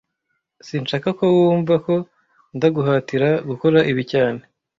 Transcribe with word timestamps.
Sinshaka 0.67 1.07
ko 1.17 1.23
wumva 1.37 1.73
ko 1.85 1.95
ndaguhatira 2.57 3.29
gukora 3.49 3.79
ibi 3.91 4.03
cyane 4.11 4.41